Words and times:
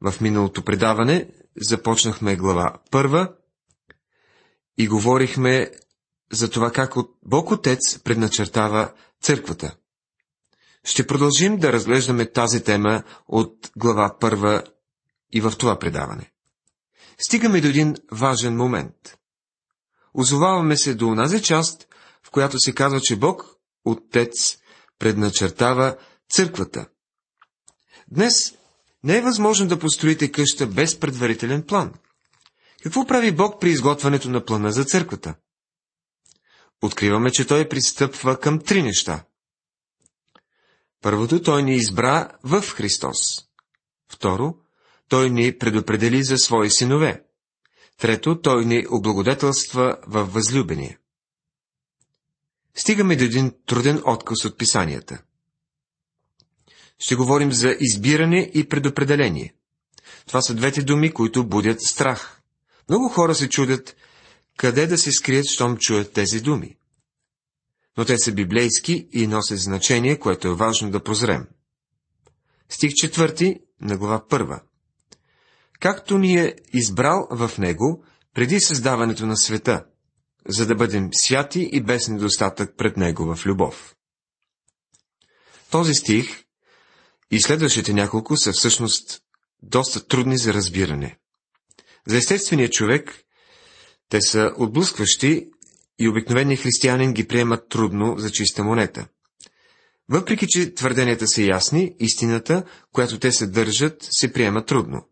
В 0.00 0.20
миналото 0.20 0.62
предаване 0.62 1.28
започнахме 1.60 2.36
глава 2.36 2.78
първа 2.90 3.32
и 4.78 4.88
говорихме 4.88 5.70
за 6.32 6.50
това 6.50 6.72
как 6.72 6.94
Бог 7.22 7.50
Отец 7.50 7.98
предначертава 7.98 8.92
църквата. 9.22 9.76
Ще 10.84 11.06
продължим 11.06 11.58
да 11.58 11.72
разглеждаме 11.72 12.32
тази 12.32 12.64
тема 12.64 13.02
от 13.28 13.70
глава 13.76 14.16
първа 14.20 14.62
и 15.32 15.40
в 15.40 15.52
това 15.58 15.78
предаване. 15.78 16.32
Стигаме 17.18 17.60
до 17.60 17.68
един 17.68 17.96
важен 18.12 18.56
момент. 18.56 19.18
Озоваваме 20.14 20.76
се 20.76 20.94
до 20.94 21.08
онази 21.08 21.42
част, 21.42 21.86
в 22.22 22.30
която 22.30 22.58
се 22.58 22.74
казва, 22.74 23.00
че 23.00 23.16
Бог, 23.16 23.44
Отец, 23.84 24.58
предначертава 24.98 25.96
църквата. 26.30 26.86
Днес 28.10 28.54
не 29.04 29.16
е 29.16 29.22
възможно 29.22 29.68
да 29.68 29.78
построите 29.78 30.32
къща 30.32 30.66
без 30.66 31.00
предварителен 31.00 31.62
план. 31.62 31.94
Какво 32.82 33.06
прави 33.06 33.32
Бог 33.32 33.60
при 33.60 33.70
изготвянето 33.70 34.30
на 34.30 34.44
плана 34.44 34.72
за 34.72 34.84
църквата? 34.84 35.34
Откриваме, 36.82 37.30
че 37.30 37.46
Той 37.46 37.68
пристъпва 37.68 38.40
към 38.40 38.58
три 38.58 38.82
неща. 38.82 39.24
Първото, 41.02 41.42
Той 41.42 41.62
ни 41.62 41.74
избра 41.76 42.28
в 42.42 42.62
Христос. 42.62 43.16
Второ, 44.12 44.54
Той 45.08 45.30
ни 45.30 45.58
предопредели 45.58 46.24
за 46.24 46.38
свои 46.38 46.70
синове. 46.70 47.24
Трето, 47.98 48.40
Той 48.40 48.64
ни 48.64 48.86
облагодетелства 48.90 49.98
във 50.06 50.32
възлюбения. 50.32 50.98
Стигаме 52.74 53.16
до 53.16 53.24
един 53.24 53.52
труден 53.66 54.02
отказ 54.06 54.44
от 54.44 54.58
писанията. 54.58 55.22
Ще 56.98 57.14
говорим 57.14 57.52
за 57.52 57.76
избиране 57.80 58.50
и 58.54 58.68
предопределение. 58.68 59.54
Това 60.26 60.42
са 60.42 60.54
двете 60.54 60.82
думи, 60.82 61.12
които 61.12 61.46
будят 61.46 61.82
страх. 61.82 62.40
Много 62.88 63.08
хора 63.08 63.34
се 63.34 63.48
чудят, 63.48 63.96
къде 64.56 64.86
да 64.86 64.98
се 64.98 65.12
скрият, 65.12 65.46
щом 65.46 65.76
чуят 65.76 66.12
тези 66.12 66.40
думи. 66.40 66.76
Но 67.96 68.04
те 68.04 68.18
са 68.18 68.32
библейски 68.32 69.08
и 69.12 69.26
носят 69.26 69.58
значение, 69.58 70.18
което 70.18 70.48
е 70.48 70.54
важно 70.54 70.90
да 70.90 71.02
прозрем. 71.02 71.46
Стих 72.68 72.94
четвърти 72.94 73.60
на 73.80 73.96
глава 73.96 74.28
първа. 74.28 74.60
Както 75.80 76.18
ни 76.18 76.36
е 76.36 76.54
избрал 76.72 77.28
в 77.30 77.50
него 77.58 78.04
преди 78.34 78.60
създаването 78.60 79.26
на 79.26 79.36
света, 79.36 79.84
за 80.48 80.66
да 80.66 80.74
бъдем 80.74 81.08
святи 81.12 81.68
и 81.72 81.80
без 81.80 82.08
недостатък 82.08 82.76
пред 82.76 82.96
него 82.96 83.34
в 83.34 83.46
любов. 83.46 83.96
Този 85.70 85.94
стих 85.94 86.45
и 87.30 87.40
следващите 87.42 87.92
няколко 87.92 88.36
са 88.36 88.52
всъщност 88.52 89.22
доста 89.62 90.06
трудни 90.06 90.38
за 90.38 90.54
разбиране. 90.54 91.18
За 92.06 92.16
естествения 92.16 92.70
човек 92.70 93.22
те 94.08 94.20
са 94.20 94.52
отблъскващи 94.58 95.48
и 95.98 96.08
обикновеният 96.08 96.62
християнин 96.62 97.12
ги 97.12 97.28
приемат 97.28 97.68
трудно 97.68 98.14
за 98.18 98.30
чиста 98.30 98.64
монета. 98.64 99.08
Въпреки, 100.08 100.46
че 100.48 100.74
твърденията 100.74 101.26
са 101.28 101.42
ясни, 101.42 101.96
истината, 102.00 102.64
която 102.92 103.18
те 103.18 103.32
съдържат, 103.32 103.96
се 104.10 104.32
приема 104.32 104.64
трудно. 104.64 105.08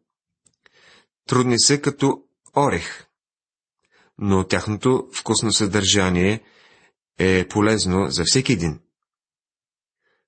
Трудни 1.26 1.60
са 1.60 1.80
като 1.80 2.22
орех, 2.56 3.06
но 4.18 4.44
тяхното 4.46 5.08
вкусно 5.14 5.52
съдържание 5.52 6.42
е 7.18 7.48
полезно 7.48 8.10
за 8.10 8.22
всеки 8.26 8.52
един. 8.52 8.80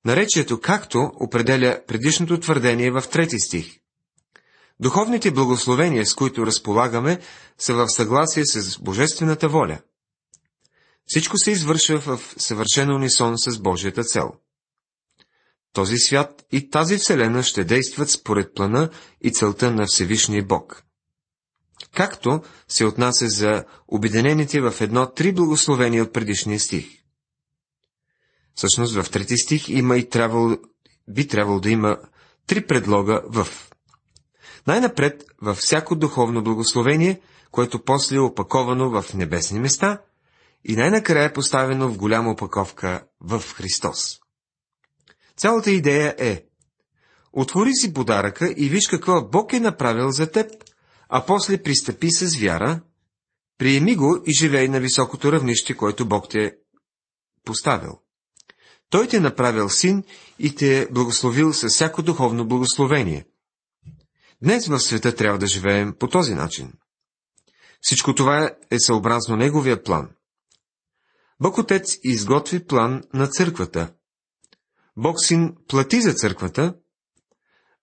Наречието 0.06 0.60
както 0.60 1.10
определя 1.20 1.80
предишното 1.86 2.40
твърдение 2.40 2.90
в 2.90 3.04
трети 3.12 3.38
стих. 3.38 3.78
Духовните 4.80 5.30
благословения, 5.30 6.06
с 6.06 6.14
които 6.14 6.46
разполагаме, 6.46 7.20
са 7.58 7.74
в 7.74 7.88
съгласие 7.88 8.46
с 8.46 8.78
Божествената 8.78 9.48
воля. 9.48 9.78
Всичко 11.06 11.38
се 11.38 11.50
извършва 11.50 12.00
в 12.00 12.34
съвършен 12.36 12.90
унисон 12.90 13.38
с 13.38 13.58
Божията 13.58 14.04
цел. 14.04 14.32
Този 15.72 15.96
свят 15.98 16.46
и 16.52 16.70
тази 16.70 16.96
вселена 16.96 17.42
ще 17.42 17.64
действат 17.64 18.10
според 18.10 18.54
плана 18.54 18.90
и 19.20 19.32
целта 19.32 19.72
на 19.72 19.86
Всевишния 19.86 20.44
Бог. 20.44 20.82
Както 21.94 22.42
се 22.68 22.84
отнася 22.84 23.28
за 23.28 23.64
обединените 23.88 24.60
в 24.60 24.74
едно 24.80 25.12
три 25.12 25.32
благословения 25.32 26.02
от 26.02 26.12
предишния 26.12 26.60
стих. 26.60 27.05
Всъщност 28.56 28.94
в 28.94 29.10
трети 29.10 29.38
стих 29.38 29.68
има 29.68 29.96
и 29.96 30.08
трябвало, 30.08 30.56
би 31.08 31.28
трябвало 31.28 31.60
да 31.60 31.70
има 31.70 31.98
три 32.46 32.66
предлога 32.66 33.22
в. 33.26 33.48
Най-напред 34.66 35.24
във 35.42 35.56
всяко 35.56 35.96
духовно 35.96 36.42
благословение, 36.42 37.20
което 37.50 37.84
после 37.84 38.16
е 38.16 38.20
опаковано 38.20 38.90
в 38.90 39.14
небесни 39.14 39.60
места, 39.60 40.02
и 40.64 40.76
най-накрая 40.76 41.24
е 41.24 41.32
поставено 41.32 41.88
в 41.88 41.96
голяма 41.96 42.30
опаковка 42.30 43.04
в 43.20 43.42
Христос. 43.54 44.18
Цялата 45.36 45.70
идея 45.70 46.14
е 46.18 46.42
Отвори 47.38 47.74
си 47.74 47.94
подаръка 47.94 48.54
и 48.56 48.68
виж 48.68 48.88
какво 48.88 49.28
Бог 49.28 49.52
е 49.52 49.60
направил 49.60 50.10
за 50.10 50.30
теб, 50.30 50.50
а 51.08 51.26
после 51.26 51.62
пристъпи 51.62 52.10
с 52.10 52.36
вяра, 52.40 52.80
приеми 53.58 53.96
го 53.96 54.22
и 54.26 54.32
живей 54.32 54.68
на 54.68 54.80
високото 54.80 55.32
равнище, 55.32 55.76
което 55.76 56.08
Бог 56.08 56.28
те 56.28 56.44
е 56.44 56.52
поставил. 57.44 58.05
Той 58.90 59.08
те 59.08 59.16
е 59.16 59.20
направил 59.20 59.68
син 59.68 60.04
и 60.38 60.54
те 60.54 60.78
е 60.78 60.86
благословил 60.86 61.52
със 61.52 61.72
всяко 61.72 62.02
духовно 62.02 62.48
благословение. 62.48 63.26
Днес 64.42 64.66
в 64.66 64.80
света 64.80 65.14
трябва 65.14 65.38
да 65.38 65.46
живеем 65.46 65.94
по 65.98 66.08
този 66.08 66.34
начин. 66.34 66.72
Всичко 67.80 68.14
това 68.14 68.50
е 68.70 68.78
съобразно 68.78 69.36
Неговия 69.36 69.82
план. 69.82 70.08
Бог 71.40 71.58
Отец 71.58 71.98
изготви 72.04 72.66
план 72.66 73.02
на 73.14 73.26
църквата. 73.26 73.92
Бог 74.96 75.16
Син 75.24 75.54
плати 75.68 76.00
за 76.00 76.14
църквата, 76.14 76.74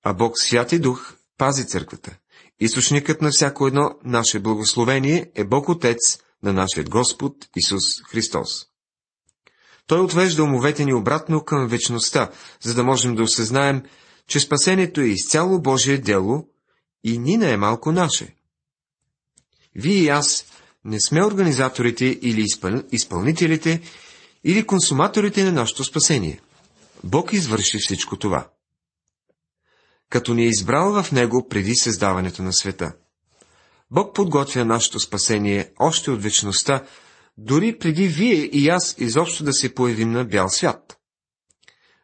а 0.04 0.14
Бог 0.14 0.34
Святи 0.36 0.80
Дух 0.80 1.16
пази 1.38 1.68
църквата. 1.68 2.18
Източникът 2.60 3.22
на 3.22 3.30
всяко 3.32 3.68
едно 3.68 3.96
наше 4.04 4.40
благословение 4.40 5.32
е 5.36 5.44
Бог 5.44 5.70
Отец 5.70 6.20
на 6.44 6.54
нашия 6.54 6.84
Господ 6.84 7.36
Исус 7.56 7.84
Христос. 8.12 8.73
Той 9.88 10.00
отвежда 10.00 10.44
умовете 10.44 10.86
ни 10.86 10.94
обратно 10.94 11.46
към 11.46 11.68
вечността, 11.68 12.32
за 12.62 12.74
да 12.74 12.84
можем 12.84 13.16
да 13.16 13.24
осъзнаем, 13.24 13.84
че 14.28 14.40
спасението 14.40 15.02
е 15.02 15.06
изцяло 15.06 15.62
Божие 15.62 15.98
дело 15.98 16.48
и 17.04 17.18
ни 17.18 17.38
не 17.38 17.52
е 17.52 17.58
малко 17.58 17.92
наше. 17.92 18.36
Вие 19.76 19.96
и 19.96 20.10
аз 20.10 20.46
не 20.86 21.02
сме 21.02 21.26
организаторите 21.26 22.06
или 22.22 22.42
изпъл... 22.42 22.84
изпълнителите 22.92 23.82
или 24.44 24.66
консуматорите 24.66 25.44
на 25.44 25.52
нашето 25.52 25.84
спасение. 25.84 26.40
Бог 27.04 27.34
извърши 27.34 27.78
всичко 27.78 28.18
това. 28.18 28.48
Като 30.10 30.34
ни 30.34 30.44
е 30.44 30.50
избрал 30.50 31.04
в 31.04 31.12
Него 31.12 31.48
преди 31.50 31.76
създаването 31.76 32.44
на 32.44 32.54
света. 32.54 32.94
Бог 33.92 34.16
подготвя 34.16 34.66
нашето 34.66 35.00
спасение 35.00 35.72
още 35.80 36.12
от 36.12 36.24
вечността, 36.24 36.84
дори 37.38 37.78
преди 37.80 38.08
вие 38.08 38.46
и 38.46 38.70
аз 38.70 38.96
изобщо 38.98 39.44
да 39.44 39.54
се 39.54 39.76
появим 39.76 40.12
на 40.12 40.26
бял 40.26 40.50
свят. 40.50 40.98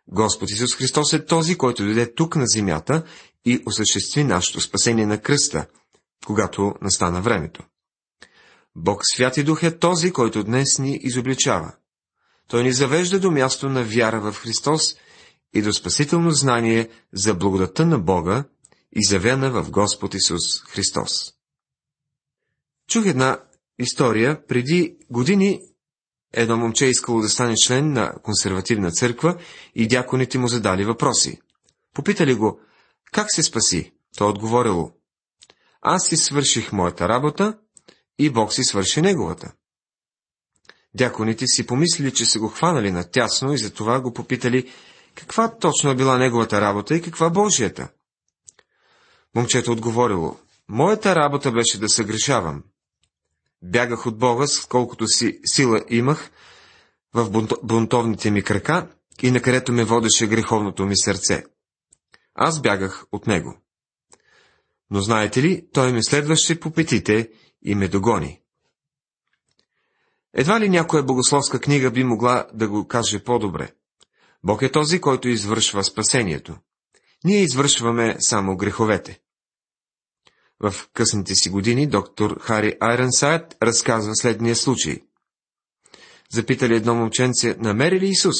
Господ 0.07 0.49
Исус 0.49 0.75
Христос 0.75 1.13
е 1.13 1.25
този, 1.25 1.57
който 1.57 1.83
дойде 1.83 2.13
тук 2.13 2.35
на 2.35 2.47
земята 2.47 3.03
и 3.45 3.63
осъществи 3.65 4.23
нашето 4.23 4.61
спасение 4.61 5.05
на 5.05 5.21
кръста, 5.21 5.65
когато 6.25 6.73
настана 6.81 7.21
времето. 7.21 7.63
Бог 8.75 9.01
Святи 9.03 9.43
Дух 9.43 9.63
е 9.63 9.77
този, 9.77 10.11
който 10.11 10.43
днес 10.43 10.79
ни 10.79 10.99
изобличава. 11.01 11.73
Той 12.47 12.63
ни 12.63 12.73
завежда 12.73 13.19
до 13.19 13.31
място 13.31 13.69
на 13.69 13.83
вяра 13.83 14.31
в 14.31 14.35
Христос 14.35 14.81
и 15.53 15.61
до 15.61 15.73
спасително 15.73 16.31
знание 16.31 16.89
за 17.13 17.33
благодата 17.33 17.85
на 17.85 17.99
Бога, 17.99 18.43
изявена 18.91 19.51
в 19.51 19.71
Господ 19.71 20.13
Исус 20.13 20.61
Христос. 20.61 21.33
Чух 22.89 23.05
една 23.05 23.39
история. 23.79 24.47
Преди 24.47 24.97
години 25.09 25.61
едно 26.33 26.57
момче 26.57 26.85
е 26.85 26.89
искало 26.89 27.21
да 27.21 27.29
стане 27.29 27.55
член 27.65 27.93
на 27.93 28.13
консервативна 28.23 28.91
църква 28.91 29.37
и 29.75 29.87
дяконите 29.87 30.37
му 30.37 30.47
задали 30.47 30.85
въпроси. 30.85 31.39
Попитали 31.93 32.33
го, 32.33 32.59
как 33.11 33.27
се 33.31 33.43
спаси? 33.43 33.93
Той 34.17 34.29
отговорило, 34.29 34.91
аз 35.81 36.07
си 36.07 36.17
свърших 36.17 36.71
моята 36.71 37.09
работа 37.09 37.57
и 38.19 38.29
Бог 38.29 38.53
си 38.53 38.63
свърши 38.63 39.01
неговата. 39.01 39.53
Дяконите 40.93 41.47
си 41.47 41.65
помислили, 41.65 42.13
че 42.13 42.25
са 42.25 42.39
го 42.39 42.47
хванали 42.47 42.91
на 42.91 43.03
тясно 43.03 43.53
и 43.53 43.57
затова 43.57 44.01
го 44.01 44.13
попитали, 44.13 44.71
каква 45.15 45.57
точно 45.57 45.89
е 45.89 45.95
била 45.95 46.17
неговата 46.17 46.61
работа 46.61 46.95
и 46.95 47.01
каква 47.01 47.29
Божията. 47.29 47.89
Момчето 49.35 49.71
отговорило, 49.71 50.37
моята 50.69 51.15
работа 51.15 51.51
беше 51.51 51.79
да 51.79 51.89
съгрешавам, 51.89 52.63
Бягах 53.61 54.05
от 54.05 54.17
Бога, 54.17 54.45
колкото 54.69 55.07
си 55.07 55.39
сила 55.45 55.81
имах 55.89 56.31
в 57.13 57.29
бунтовните 57.63 58.31
ми 58.31 58.43
крака 58.43 58.87
и 59.21 59.31
на 59.31 59.41
където 59.41 59.71
ме 59.71 59.83
водеше 59.83 60.27
греховното 60.27 60.85
ми 60.85 60.97
сърце. 60.97 61.43
Аз 62.35 62.61
бягах 62.61 63.05
от 63.11 63.27
него. 63.27 63.57
Но 64.91 65.01
знаете 65.01 65.43
ли, 65.43 65.67
той 65.73 65.93
ме 65.93 66.03
следваше 66.03 66.59
по 66.59 66.71
петите 66.71 67.29
и 67.61 67.75
ме 67.75 67.87
догони. 67.87 68.41
Едва 70.33 70.59
ли 70.59 70.69
някоя 70.69 71.03
богословска 71.03 71.59
книга 71.59 71.91
би 71.91 72.03
могла 72.03 72.47
да 72.53 72.67
го 72.67 72.87
каже 72.87 73.23
по-добре. 73.23 73.71
Бог 74.43 74.61
е 74.61 74.71
този, 74.71 75.01
който 75.01 75.29
извършва 75.29 75.83
спасението. 75.83 76.57
Ние 77.23 77.41
извършваме 77.41 78.15
само 78.19 78.57
греховете. 78.57 79.19
В 80.63 80.89
късните 80.93 81.35
си 81.35 81.49
години 81.49 81.87
доктор 81.87 82.39
Хари 82.39 82.77
Айренсайд 82.79 83.57
разказва 83.63 84.15
следния 84.15 84.55
случай. 84.55 85.01
Запитали 86.31 86.75
едно 86.75 86.95
момченце, 86.95 87.55
намери 87.59 87.99
ли 87.99 88.07
Исус? 88.07 88.35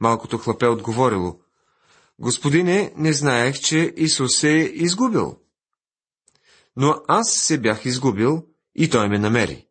Малкото 0.00 0.38
хлапе 0.38 0.66
отговорило, 0.66 1.40
Господине, 2.18 2.92
не 2.96 3.12
знаех, 3.12 3.60
че 3.60 3.94
Исус 3.96 4.36
се 4.36 4.50
е 4.50 4.62
изгубил. 4.62 5.38
Но 6.76 7.02
аз 7.08 7.32
се 7.32 7.60
бях 7.60 7.84
изгубил 7.84 8.46
и 8.74 8.90
той 8.90 9.08
ме 9.08 9.18
намери. 9.18 9.66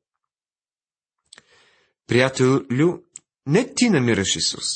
Приятелю, 2.07 2.99
не 3.45 3.73
ти 3.73 3.89
намираш 3.89 4.35
Исус. 4.35 4.67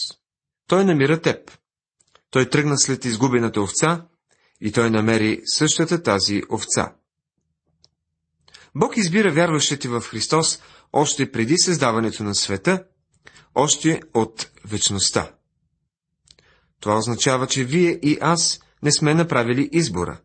Той 0.68 0.86
намира 0.86 1.22
теб. 1.22 1.52
Той 2.30 2.50
тръгна 2.50 2.78
след 2.78 3.06
изгубената 3.06 3.62
овца 3.62 4.08
и 4.62 4.72
той 4.72 4.90
намери 4.90 5.42
същата 5.46 6.04
тази 6.04 6.42
овца. 6.52 6.94
Бог 8.76 8.98
избира 8.98 9.32
вярващите 9.32 9.88
в 9.88 10.02
Христос 10.02 10.62
още 10.94 11.32
преди 11.32 11.58
създаването 11.58 12.24
на 12.24 12.36
света, 12.36 12.84
още 13.56 14.02
от 14.14 14.52
вечността. 14.66 15.32
Това 16.80 16.98
означава, 16.98 17.48
че 17.48 17.64
вие 17.64 18.00
и 18.02 18.18
аз 18.22 18.60
не 18.84 18.92
сме 18.92 19.14
направили 19.14 19.70
избора. 19.72 20.22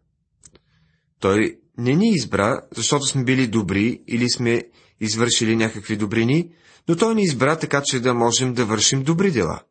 Той 1.21 1.59
не 1.79 1.95
ни 1.95 2.11
избра, 2.11 2.61
защото 2.77 3.07
сме 3.07 3.25
били 3.25 3.47
добри 3.47 4.03
или 4.07 4.31
сме 4.31 4.63
извършили 5.01 5.57
някакви 5.57 5.97
добрини, 5.97 6.53
но 6.89 6.97
той 6.97 7.15
ни 7.15 7.23
избра 7.23 7.59
така, 7.59 7.83
че 7.85 8.01
да 8.01 8.15
можем 8.15 8.55
да 8.55 8.65
вършим 8.65 9.03
добри 9.03 9.31
дела. 9.31 9.63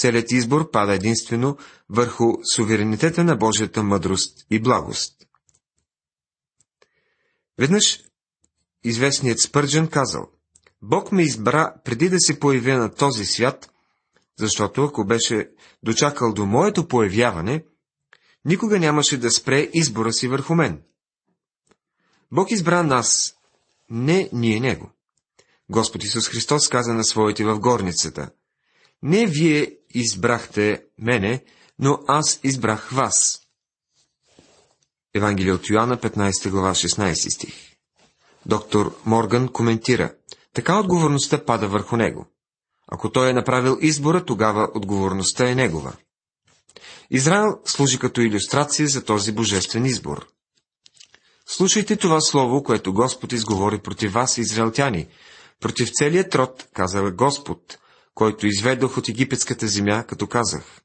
Целият 0.00 0.32
избор 0.32 0.70
пада 0.70 0.94
единствено 0.94 1.56
върху 1.88 2.24
суверенитета 2.54 3.24
на 3.24 3.36
Божията 3.36 3.82
мъдрост 3.82 4.46
и 4.50 4.60
благост. 4.60 5.26
Веднъж 7.58 8.02
известният 8.84 9.40
Спърджен 9.40 9.88
казал, 9.88 10.30
Бог 10.82 11.12
ме 11.12 11.22
избра 11.22 11.74
преди 11.84 12.08
да 12.08 12.16
се 12.20 12.40
появя 12.40 12.78
на 12.78 12.94
този 12.94 13.24
свят, 13.24 13.70
защото 14.38 14.84
ако 14.84 15.04
беше 15.04 15.50
дочакал 15.82 16.32
до 16.32 16.46
моето 16.46 16.88
появяване, 16.88 17.64
никога 18.44 18.78
нямаше 18.78 19.16
да 19.16 19.30
спре 19.30 19.70
избора 19.72 20.12
си 20.12 20.28
върху 20.28 20.54
мен. 20.54 20.82
Бог 22.32 22.50
избра 22.50 22.82
нас, 22.82 23.34
не 23.90 24.30
ние 24.32 24.60
него. 24.60 24.90
Господ 25.70 26.04
Исус 26.04 26.28
Христос 26.28 26.68
каза 26.68 26.94
на 26.94 27.04
своите 27.04 27.44
в 27.44 27.58
горницата. 27.58 28.30
Не 29.02 29.26
вие 29.26 29.79
избрахте 29.94 30.82
мене, 30.98 31.44
но 31.78 31.98
аз 32.08 32.40
избрах 32.44 32.90
вас. 32.90 33.40
Евангелие 35.14 35.52
от 35.52 35.68
Йоанна, 35.70 35.96
15 35.96 36.50
глава, 36.50 36.74
16 36.74 37.34
стих. 37.34 37.54
Доктор 38.46 39.00
Морган 39.06 39.48
коментира. 39.48 40.14
Така 40.54 40.78
отговорността 40.78 41.44
пада 41.44 41.68
върху 41.68 41.96
него. 41.96 42.26
Ако 42.88 43.10
той 43.12 43.30
е 43.30 43.32
направил 43.32 43.78
избора, 43.80 44.24
тогава 44.24 44.68
отговорността 44.74 45.50
е 45.50 45.54
негова. 45.54 45.92
Израел 47.10 47.60
служи 47.64 47.98
като 47.98 48.20
иллюстрация 48.20 48.88
за 48.88 49.04
този 49.04 49.32
божествен 49.32 49.86
избор. 49.86 50.26
Слушайте 51.46 51.96
това 51.96 52.20
слово, 52.20 52.62
което 52.62 52.92
Господ 52.92 53.32
изговори 53.32 53.78
против 53.78 54.12
вас, 54.12 54.38
израелтяни, 54.38 55.08
против 55.60 55.90
целият 55.92 56.34
род, 56.34 56.68
каза 56.74 57.10
Господ, 57.10 57.78
който 58.14 58.46
изведох 58.46 58.96
от 58.98 59.08
египетската 59.08 59.68
земя, 59.68 60.04
като 60.08 60.26
казах. 60.26 60.80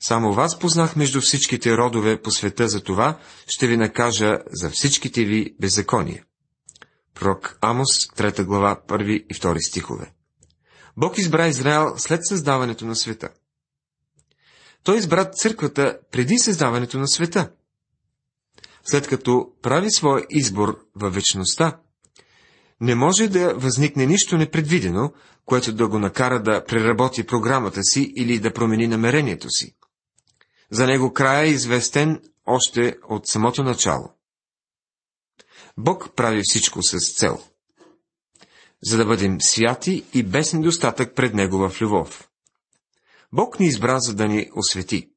Само 0.00 0.32
вас 0.32 0.58
познах 0.58 0.96
между 0.96 1.20
всичките 1.20 1.76
родове 1.76 2.22
по 2.22 2.30
света, 2.30 2.68
за 2.68 2.80
това 2.80 3.18
ще 3.46 3.66
ви 3.66 3.76
накажа 3.76 4.38
за 4.52 4.70
всичките 4.70 5.24
ви 5.24 5.56
беззакония. 5.60 6.24
Пророк 7.14 7.58
Амос, 7.60 8.08
3 8.08 8.44
глава, 8.44 8.80
1 8.88 9.02
и 9.08 9.34
2 9.34 9.68
стихове. 9.68 10.12
Бог 10.96 11.18
избра 11.18 11.48
Израел 11.48 11.94
след 11.96 12.26
създаването 12.26 12.86
на 12.86 12.96
света. 12.96 13.28
Той 14.84 14.98
избра 14.98 15.24
църквата 15.24 15.98
преди 16.10 16.38
създаването 16.38 16.98
на 16.98 17.08
света. 17.08 17.50
След 18.84 19.08
като 19.08 19.52
прави 19.62 19.90
своя 19.90 20.26
избор 20.30 20.86
във 20.94 21.14
вечността, 21.14 21.80
не 22.82 22.94
може 22.94 23.28
да 23.28 23.54
възникне 23.54 24.06
нищо 24.06 24.38
непредвидено, 24.38 25.12
което 25.46 25.72
да 25.72 25.88
го 25.88 25.98
накара 25.98 26.42
да 26.42 26.64
преработи 26.64 27.26
програмата 27.26 27.82
си 27.82 28.12
или 28.16 28.38
да 28.38 28.52
промени 28.52 28.86
намерението 28.86 29.50
си. 29.50 29.74
За 30.70 30.86
него 30.86 31.12
края 31.12 31.46
е 31.46 31.50
известен 31.50 32.20
още 32.46 32.96
от 33.08 33.26
самото 33.26 33.62
начало. 33.62 34.12
Бог 35.78 36.10
прави 36.16 36.40
всичко 36.44 36.82
с 36.82 37.14
цел– 37.18 37.38
за 38.82 38.96
да 38.96 39.04
бъдем 39.04 39.40
святи 39.40 40.04
и 40.14 40.22
без 40.22 40.52
недостатък 40.52 41.14
пред 41.14 41.34
Него 41.34 41.68
в 41.68 41.80
любов. 41.80 42.28
Бог 43.32 43.60
ни 43.60 43.66
избра, 43.66 44.00
за 44.00 44.14
да 44.14 44.28
ни 44.28 44.50
освети. 44.56 45.10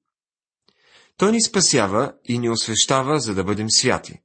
Той 1.18 1.32
ни 1.32 1.42
спасява 1.42 2.14
и 2.26 2.40
ни 2.40 2.50
освещава, 2.50 3.20
за 3.20 3.36
да 3.36 3.44
бъдем 3.44 3.68
святи. 3.70 4.22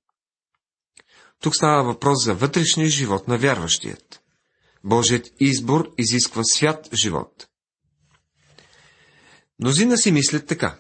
Тук 1.40 1.56
става 1.56 1.82
въпрос 1.82 2.25
за 2.25 2.34
вътрешния 2.34 2.88
живот 2.88 3.28
на 3.28 3.38
вярващият. 3.38 4.20
Божият 4.84 5.28
избор 5.40 5.90
изисква 5.98 6.44
свят 6.44 6.88
живот. 6.94 7.48
Мнозина 9.60 9.98
си 9.98 10.12
мислят 10.12 10.46
така. 10.46 10.78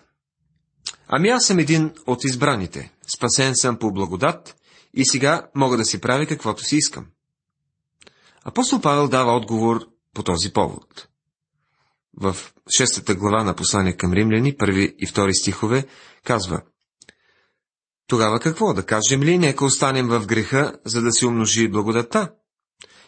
Ами 1.08 1.28
аз 1.28 1.46
съм 1.46 1.58
един 1.58 1.92
от 2.06 2.24
избраните, 2.24 2.92
спасен 3.16 3.52
съм 3.56 3.78
по 3.78 3.92
благодат 3.92 4.56
и 4.94 5.06
сега 5.06 5.50
мога 5.54 5.76
да 5.76 5.84
си 5.84 6.00
правя 6.00 6.26
каквото 6.26 6.64
си 6.64 6.76
искам. 6.76 7.06
Апостол 8.44 8.80
Павел 8.80 9.08
дава 9.08 9.36
отговор 9.36 9.86
по 10.14 10.22
този 10.22 10.52
повод. 10.52 11.08
В 12.16 12.36
шестата 12.76 13.14
глава 13.14 13.44
на 13.44 13.54
послание 13.54 13.96
към 13.96 14.12
римляни, 14.12 14.56
първи 14.56 14.94
и 14.98 15.06
втори 15.06 15.34
стихове, 15.34 15.86
казва 16.24 16.62
Тогава 18.10 18.40
какво? 18.40 18.74
Да 18.74 18.86
кажем 18.86 19.22
ли, 19.22 19.38
нека 19.38 19.64
останем 19.64 20.08
в 20.08 20.26
греха, 20.26 20.72
за 20.84 21.02
да 21.02 21.12
се 21.12 21.26
умножи 21.26 21.68
благодата? 21.68 22.32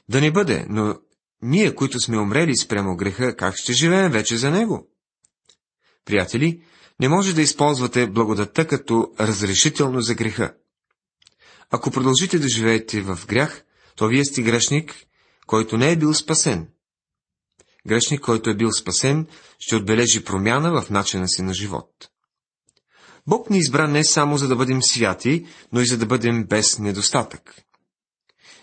Да 0.09 0.21
не 0.21 0.32
бъде, 0.32 0.66
но 0.68 0.94
ние, 1.42 1.75
които 1.75 2.00
сме 2.00 2.18
умрели 2.18 2.56
спрямо 2.56 2.97
греха, 2.97 3.37
как 3.37 3.56
ще 3.56 3.73
живеем 3.73 4.12
вече 4.12 4.37
за 4.37 4.50
него? 4.50 4.88
Приятели, 6.04 6.62
не 7.00 7.09
може 7.09 7.35
да 7.35 7.42
използвате 7.42 8.06
благодата 8.06 8.66
като 8.66 9.12
разрешително 9.21 10.00
за 10.00 10.14
греха. 10.14 10.54
Ако 11.71 11.90
продължите 11.90 12.38
да 12.38 12.49
живеете 12.49 13.00
в 13.00 13.18
грях, 13.26 13.64
то 13.97 14.09
вие 14.09 14.25
сте 14.25 14.42
грешник 14.42 14.94
който 15.47 15.76
не 15.76 15.92
е 15.92 15.97
бил 15.97 16.14
спасен. 16.14 16.68
Грешник, 17.87 18.21
който 18.21 18.50
е 18.50 18.56
бил 18.56 18.73
спасен, 18.73 19.26
ще 19.59 19.76
отбележи 19.76 20.25
промяна 20.25 20.82
в 20.82 20.90
начина 20.90 21.28
си 21.28 21.42
на 21.42 21.54
живот. 21.54 22.12
Бог 23.26 23.50
ни 23.50 23.59
избра 23.59 23.88
не 23.88 24.05
само 24.05 24.37
за 24.37 24.49
да 24.49 24.57
бъдем 24.57 24.83
святи, 24.83 25.47
но 25.73 25.81
и 25.81 25.87
за 25.87 25.99
да 25.99 26.07
бъдем 26.07 26.45
без 26.45 26.79
недостатък. 26.79 27.62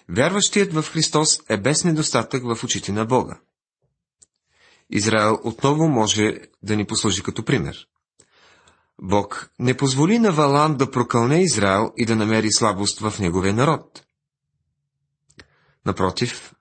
Вярващият 0.10 0.74
в 0.74 0.84
Христос 0.84 1.40
е 1.50 1.58
без 1.58 1.84
недостатък 1.84 2.44
в 2.44 2.64
очите 2.64 2.92
на 2.92 3.06
Бога. 3.06 3.40
Израел 4.90 5.40
отново 5.44 5.88
може 5.88 6.38
да 6.64 6.76
ни 6.76 6.86
послужи 6.86 7.24
като 7.24 7.46
пример. 7.46 7.88
Бог 9.02 9.52
не 9.60 9.78
позволи 9.78 10.20
на 10.20 10.32
Валан 10.32 10.78
да 10.78 10.92
прокълне 10.92 11.44
Израел 11.44 11.92
и 11.98 12.06
да 12.06 12.16
намери 12.16 12.52
слабост 12.52 13.00
в 13.00 13.20
неговия 13.20 13.54
народ. 13.54 14.06
Напротив, 15.86 16.54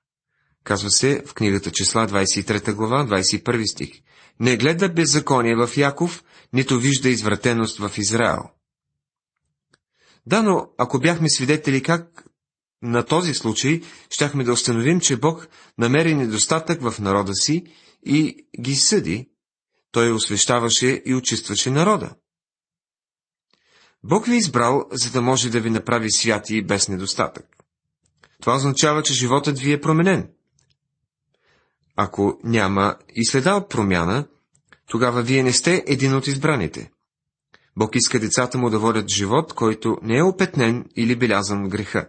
Казва 0.69 0.91
се 0.91 1.23
в 1.27 1.35
книгата 1.35 1.71
числа 1.71 2.07
23 2.09 2.73
глава, 2.73 3.07
21 3.07 3.73
стих. 3.73 3.91
Не 4.41 4.57
гледа 4.57 4.89
беззаконие 4.89 5.57
в 5.57 5.71
Яков, 5.77 6.25
нито 6.53 6.79
вижда 6.79 7.09
извратеност 7.09 7.79
в 7.79 7.99
Израел. 7.99 8.43
Да, 10.27 10.43
но 10.43 10.71
ако 10.79 11.01
бяхме 11.01 11.31
свидетели 11.31 11.83
как 11.83 12.25
на 12.83 13.05
този 13.05 13.35
случай, 13.35 13.83
щяхме 14.11 14.45
да 14.45 14.53
установим, 14.53 15.01
че 15.01 15.17
Бог 15.17 15.49
намери 15.79 16.15
недостатък 16.15 16.91
в 16.91 16.99
народа 16.99 17.35
си 17.35 17.65
и 18.07 18.47
ги 18.61 18.75
съди. 18.75 19.31
Той 19.91 20.13
освещаваше 20.13 21.03
и 21.07 21.15
очистваше 21.15 21.71
народа. 21.71 22.15
Бог 24.05 24.27
ви 24.27 24.35
е 24.35 24.39
избрал, 24.39 24.89
за 24.93 25.11
да 25.11 25.23
може 25.23 25.51
да 25.51 25.61
ви 25.61 25.71
направи 25.71 26.11
святи 26.11 26.57
и 26.57 26.65
без 26.65 26.89
недостатък. 26.89 27.47
Това 28.41 28.57
означава, 28.57 29.03
че 29.03 29.15
животът 29.15 29.59
ви 29.59 29.73
е 29.73 29.81
променен. 29.81 30.31
Ако 31.97 32.41
няма 32.45 32.97
и 33.15 33.27
следа 33.27 33.55
от 33.55 33.71
промяна, 33.71 34.27
тогава 34.89 35.23
вие 35.23 35.43
не 35.43 35.53
сте 35.53 35.85
един 35.87 36.15
от 36.15 36.27
избраните. 36.27 36.91
Бог 37.77 37.97
иска 37.97 38.19
децата 38.19 38.59
му 38.59 38.71
да 38.71 38.79
водят 38.79 39.09
живот, 39.09 39.53
който 39.53 39.99
не 40.03 40.19
е 40.19 40.23
опетнен 40.23 40.85
или 40.97 41.17
белязан 41.17 41.65
от 41.65 41.71
греха. 41.71 42.09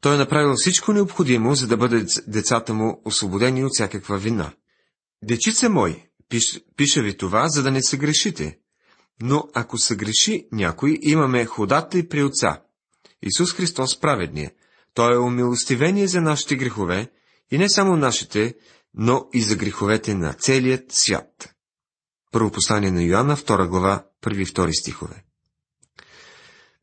Той 0.00 0.14
е 0.14 0.18
направил 0.18 0.54
всичко 0.56 0.92
необходимо, 0.92 1.54
за 1.54 1.66
да 1.66 1.76
бъдат 1.76 2.08
децата 2.26 2.74
му 2.74 3.02
освободени 3.04 3.64
от 3.64 3.70
всякаква 3.74 4.18
вина. 4.18 4.52
Дечица 5.22 5.68
мой, 5.68 6.04
пиш, 6.28 6.60
пиша 6.76 7.02
ви 7.02 7.16
това, 7.16 7.48
за 7.48 7.62
да 7.62 7.70
не 7.70 7.82
се 7.82 7.96
грешите. 7.96 8.58
Но 9.22 9.44
ако 9.54 9.78
се 9.78 9.96
греши 9.96 10.48
някой, 10.52 10.98
имаме 11.02 11.44
ходата 11.44 11.98
и 11.98 12.08
при 12.08 12.22
Отца. 12.22 12.62
Исус 13.22 13.54
Христос 13.54 14.00
праведния. 14.00 14.50
Той 14.94 15.14
е 15.14 15.18
умилостивение 15.18 16.06
за 16.06 16.20
нашите 16.20 16.56
грехове, 16.56 17.10
и 17.50 17.58
не 17.58 17.68
само 17.68 17.96
нашите, 17.96 18.54
но 18.96 19.28
и 19.32 19.42
за 19.42 19.56
греховете 19.56 20.14
на 20.14 20.32
целият 20.32 20.92
свят. 20.92 21.54
Първо 22.32 22.50
послание 22.50 22.90
на 22.90 23.02
Йоанна, 23.02 23.36
2 23.36 23.68
глава, 23.68 24.06
първи 24.20 24.42
и 24.42 24.46
втори 24.46 24.74
стихове. 24.74 25.24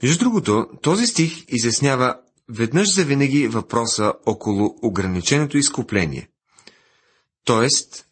Между 0.03 0.19
другото, 0.19 0.67
този 0.81 1.07
стих 1.07 1.45
изяснява 1.47 2.19
веднъж 2.49 2.93
за 2.93 3.05
винаги 3.05 3.47
въпроса 3.47 4.13
около 4.25 4.75
ограниченото 4.81 5.57
изкупление. 5.57 6.29
Тоест, 7.43 8.05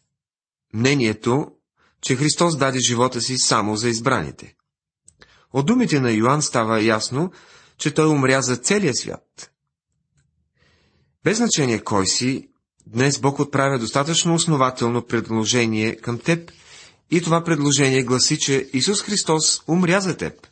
мнението, 0.74 1.52
че 2.00 2.16
Христос 2.16 2.56
даде 2.56 2.78
живота 2.80 3.20
си 3.20 3.38
само 3.38 3.76
за 3.76 3.88
избраните. 3.88 4.54
От 5.52 5.66
думите 5.66 6.00
на 6.00 6.12
Йоанн 6.12 6.42
става 6.42 6.82
ясно, 6.82 7.32
че 7.78 7.94
той 7.94 8.06
умря 8.06 8.42
за 8.42 8.56
целия 8.56 8.94
свят. 8.94 9.52
Без 11.24 11.36
значение 11.36 11.84
кой 11.84 12.06
си, 12.06 12.51
днес 12.86 13.18
Бог 13.18 13.38
отправя 13.38 13.78
достатъчно 13.78 14.34
основателно 14.34 15.06
предложение 15.06 15.96
към 15.96 16.18
теб 16.18 16.52
и 17.10 17.22
това 17.22 17.44
предложение 17.44 18.02
гласи, 18.02 18.38
че 18.38 18.70
Исус 18.72 19.02
Христос 19.02 19.62
умря 19.68 20.00
за 20.00 20.16
теб. 20.16 20.46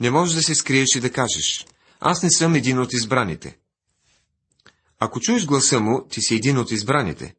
Не 0.00 0.10
можеш 0.10 0.34
да 0.34 0.42
се 0.42 0.54
скриеш 0.54 0.96
и 0.96 1.00
да 1.00 1.12
кажеш, 1.12 1.66
аз 2.00 2.22
не 2.22 2.30
съм 2.30 2.54
един 2.54 2.78
от 2.78 2.92
избраните. 2.92 3.58
Ако 4.98 5.20
чуеш 5.20 5.46
гласа 5.46 5.80
му, 5.80 6.06
ти 6.10 6.20
си 6.20 6.34
един 6.34 6.58
от 6.58 6.70
избраните. 6.70 7.34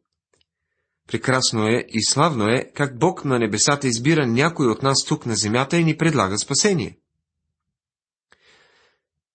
Прекрасно 1.06 1.66
е 1.66 1.84
и 1.88 2.04
славно 2.04 2.48
е, 2.48 2.70
как 2.74 2.98
Бог 2.98 3.24
на 3.24 3.38
небесата 3.38 3.88
избира 3.88 4.26
някой 4.26 4.66
от 4.66 4.82
нас 4.82 5.04
тук 5.08 5.26
на 5.26 5.36
земята 5.36 5.76
и 5.76 5.84
ни 5.84 5.96
предлага 5.96 6.38
спасение. 6.38 6.98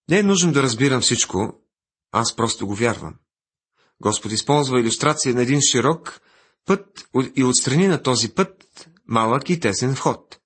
Не 0.09 0.19
е 0.19 0.23
нужно 0.23 0.51
да 0.51 0.63
разбирам 0.63 1.01
всичко, 1.01 1.59
аз 2.11 2.35
просто 2.35 2.67
го 2.67 2.75
вярвам. 2.75 3.15
Господ 4.01 4.31
използва 4.31 4.79
иллюстрация 4.79 5.35
на 5.35 5.41
един 5.41 5.61
широк 5.61 6.21
път 6.65 7.09
и 7.35 7.43
отстрани 7.43 7.87
на 7.87 8.03
този 8.03 8.29
път 8.29 8.87
малък 9.07 9.49
и 9.49 9.59
тесен 9.59 9.95
вход. 9.95 10.39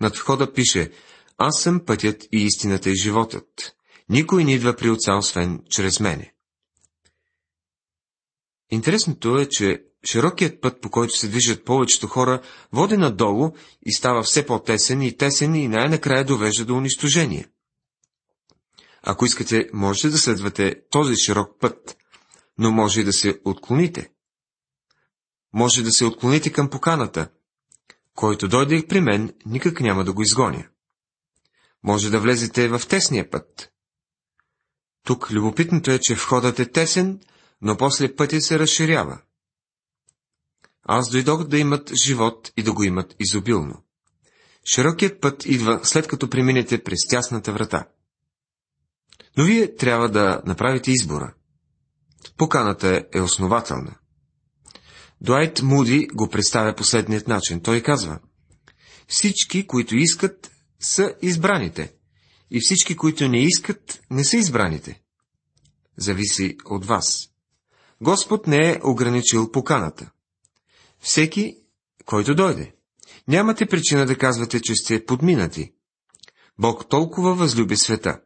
Над 0.00 0.16
входа 0.16 0.52
пише 0.52 0.90
Аз 1.38 1.62
съм 1.62 1.84
пътят 1.86 2.24
и 2.32 2.42
истината 2.42 2.90
и 2.90 2.96
животът. 3.02 3.74
Никой 4.08 4.44
не 4.44 4.54
идва 4.54 4.76
при 4.76 4.90
отца, 4.90 5.14
освен 5.14 5.60
чрез 5.70 6.00
мене. 6.00 6.32
Интересното 8.70 9.38
е, 9.38 9.48
че 9.50 9.82
широкият 10.10 10.60
път, 10.60 10.80
по 10.80 10.90
който 10.90 11.18
се 11.18 11.28
движат 11.28 11.64
повечето 11.64 12.06
хора, 12.06 12.42
води 12.72 12.96
надолу 12.96 13.50
и 13.86 13.92
става 13.92 14.22
все 14.22 14.46
по-тесен 14.46 15.02
и 15.02 15.16
тесен 15.16 15.54
и 15.54 15.68
най-накрая 15.68 16.24
довежда 16.24 16.64
до 16.64 16.74
унищожение. 16.74 17.46
Ако 19.02 19.24
искате, 19.24 19.68
можете 19.72 20.08
да 20.08 20.18
следвате 20.18 20.74
този 20.90 21.14
широк 21.16 21.60
път, 21.60 21.96
но 22.58 22.72
може 22.72 23.00
и 23.00 23.04
да 23.04 23.12
се 23.12 23.40
отклоните. 23.44 24.10
Може 25.52 25.82
да 25.82 25.90
се 25.90 26.04
отклоните 26.04 26.52
към 26.52 26.70
поканата. 26.70 27.30
Който 28.14 28.48
дойде 28.48 28.86
при 28.88 29.00
мен, 29.00 29.34
никак 29.46 29.80
няма 29.80 30.04
да 30.04 30.12
го 30.12 30.22
изгоня. 30.22 30.68
Може 31.82 32.10
да 32.10 32.20
влезете 32.20 32.68
в 32.68 32.82
тесния 32.88 33.30
път. 33.30 33.72
Тук 35.04 35.30
любопитното 35.30 35.90
е, 35.90 35.98
че 36.02 36.14
входът 36.14 36.58
е 36.58 36.70
тесен, 36.70 37.20
но 37.62 37.76
после 37.76 38.16
пътя 38.16 38.40
се 38.40 38.58
разширява. 38.58 39.20
Аз 40.82 41.10
дойдох 41.10 41.44
да 41.44 41.58
имат 41.58 41.92
живот 42.04 42.52
и 42.56 42.62
да 42.62 42.72
го 42.72 42.82
имат 42.82 43.16
изобилно. 43.20 43.84
Широкият 44.74 45.20
път 45.20 45.46
идва 45.46 45.80
след 45.82 46.08
като 46.08 46.30
преминете 46.30 46.84
през 46.84 46.98
тясната 47.10 47.52
врата. 47.52 47.88
Но 49.36 49.44
вие 49.44 49.76
трябва 49.76 50.08
да 50.08 50.42
направите 50.46 50.90
избора. 50.90 51.34
Поканата 52.38 53.04
е 53.14 53.20
основателна. 53.20 53.94
Дуайт 55.20 55.62
Муди 55.62 56.08
го 56.14 56.28
представя 56.28 56.74
последният 56.74 57.28
начин. 57.28 57.60
Той 57.60 57.80
казва, 57.80 58.18
всички, 59.08 59.66
които 59.66 59.96
искат, 59.96 60.50
са 60.80 61.14
избраните, 61.22 61.92
и 62.50 62.60
всички, 62.60 62.96
които 62.96 63.28
не 63.28 63.42
искат, 63.42 64.00
не 64.10 64.24
са 64.24 64.36
избраните. 64.36 65.02
Зависи 65.96 66.56
от 66.64 66.84
вас. 66.84 67.28
Господ 68.00 68.46
не 68.46 68.70
е 68.70 68.80
ограничил 68.84 69.50
поканата. 69.50 70.10
Всеки, 71.00 71.56
който 72.04 72.34
дойде. 72.34 72.74
Нямате 73.28 73.66
причина 73.66 74.06
да 74.06 74.18
казвате, 74.18 74.60
че 74.60 74.74
сте 74.74 75.06
подминати. 75.06 75.72
Бог 76.58 76.88
толкова 76.88 77.34
възлюби 77.34 77.76
света. 77.76 78.20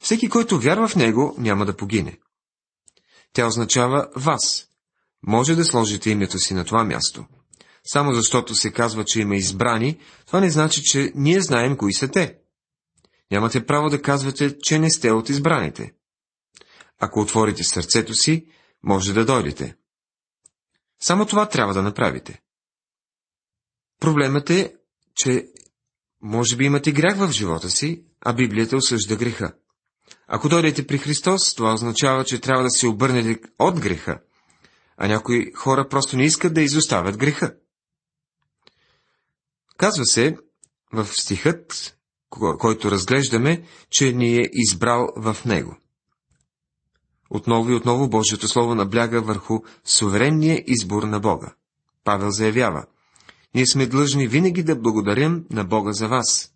Всеки, 0.00 0.28
който 0.28 0.60
вярва 0.60 0.88
в 0.88 0.96
Него, 0.96 1.34
няма 1.38 1.66
да 1.66 1.76
погине. 1.76 2.18
Тя 3.34 3.46
означава 3.46 4.08
вас. 4.16 4.68
Може 5.26 5.54
да 5.54 5.64
сложите 5.64 6.10
името 6.10 6.38
си 6.38 6.54
на 6.54 6.64
това 6.64 6.84
място. 6.84 7.26
Само 7.84 8.12
защото 8.12 8.54
се 8.54 8.72
казва, 8.72 9.04
че 9.04 9.20
има 9.20 9.36
избрани, 9.36 9.98
това 10.26 10.40
не 10.40 10.50
значи, 10.50 10.82
че 10.82 11.12
ние 11.14 11.40
знаем 11.40 11.76
кои 11.76 11.94
са 11.94 12.08
те. 12.08 12.38
Нямате 13.30 13.66
право 13.66 13.90
да 13.90 14.02
казвате, 14.02 14.58
че 14.58 14.78
не 14.78 14.90
сте 14.90 15.10
от 15.10 15.28
избраните. 15.28 15.94
Ако 16.98 17.20
отворите 17.20 17.64
сърцето 17.64 18.14
си, 18.14 18.46
може 18.82 19.12
да 19.12 19.24
дойдете. 19.24 19.76
Само 21.02 21.26
това 21.26 21.48
трябва 21.48 21.74
да 21.74 21.82
направите. 21.82 22.40
Проблемът 24.00 24.50
е, 24.50 24.74
че 25.14 25.46
може 26.22 26.56
би 26.56 26.64
имате 26.64 26.92
грях 26.92 27.16
в 27.16 27.32
живота 27.32 27.70
си, 27.70 28.04
а 28.20 28.32
Библията 28.32 28.76
осъжда 28.76 29.16
греха. 29.16 29.54
Ако 30.28 30.48
дойдете 30.48 30.86
при 30.86 30.98
Христос, 30.98 31.54
това 31.54 31.72
означава, 31.72 32.24
че 32.24 32.40
трябва 32.40 32.62
да 32.62 32.70
се 32.70 32.86
обърнете 32.86 33.40
от 33.58 33.80
греха, 33.80 34.20
а 34.96 35.08
някои 35.08 35.52
хора 35.52 35.88
просто 35.88 36.16
не 36.16 36.24
искат 36.24 36.54
да 36.54 36.62
изоставят 36.62 37.16
греха. 37.16 37.54
Казва 39.76 40.04
се 40.04 40.36
в 40.92 41.08
стихът, 41.20 41.96
който 42.58 42.90
разглеждаме, 42.90 43.64
че 43.90 44.12
ни 44.12 44.36
е 44.36 44.48
избрал 44.52 45.08
в 45.16 45.36
него. 45.44 45.76
Отново 47.30 47.70
и 47.70 47.74
отново 47.74 48.08
Божието 48.08 48.48
Слово 48.48 48.74
набляга 48.74 49.22
върху 49.22 49.58
суверенния 49.84 50.62
избор 50.66 51.02
на 51.02 51.20
Бога. 51.20 51.54
Павел 52.04 52.30
заявява, 52.30 52.86
ние 53.54 53.66
сме 53.66 53.86
длъжни 53.86 54.28
винаги 54.28 54.62
да 54.62 54.76
благодарим 54.76 55.46
на 55.50 55.64
Бога 55.64 55.92
за 55.92 56.08
вас. 56.08 56.53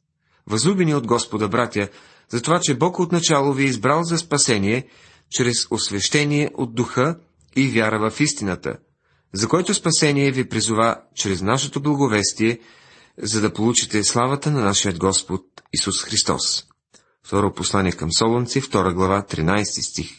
Възлюбени 0.48 0.94
от 0.94 1.06
Господа, 1.06 1.48
братя, 1.48 1.88
за 2.28 2.42
това, 2.42 2.60
че 2.62 2.74
Бог 2.74 2.98
отначало 2.98 3.52
ви 3.52 3.62
е 3.62 3.66
избрал 3.66 4.02
за 4.02 4.18
спасение, 4.18 4.86
чрез 5.30 5.66
освещение 5.70 6.50
от 6.54 6.74
духа 6.74 7.18
и 7.56 7.68
вяра 7.68 8.10
в 8.10 8.20
истината, 8.20 8.76
за 9.32 9.48
който 9.48 9.74
спасение 9.74 10.30
ви 10.30 10.48
призова 10.48 10.96
чрез 11.14 11.42
нашето 11.42 11.82
благовестие, 11.82 12.58
за 13.18 13.40
да 13.40 13.52
получите 13.52 14.04
славата 14.04 14.50
на 14.50 14.60
нашия 14.60 14.94
Господ 14.94 15.42
Исус 15.72 16.02
Христос. 16.02 16.64
Второ 17.26 17.54
послание 17.54 17.92
към 17.92 18.12
Солунци, 18.12 18.62
2 18.62 18.94
глава, 18.94 19.22
13 19.30 19.90
стих. 19.90 20.10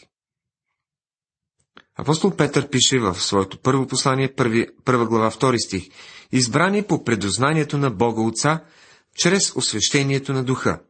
Апостол 1.96 2.36
Петър 2.36 2.68
пише 2.68 2.98
в 2.98 3.14
своето 3.14 3.58
първо 3.58 3.86
послание, 3.86 4.34
първи, 4.34 4.66
първа 4.84 5.06
глава, 5.06 5.30
втори 5.30 5.58
стих, 5.58 5.88
избрани 6.32 6.82
по 6.82 7.04
предознанието 7.04 7.78
на 7.78 7.90
Бога 7.90 8.22
Отца, 8.22 8.64
чрез 9.16 9.56
освещението 9.56 10.32
на 10.32 10.44
духа. 10.44 10.82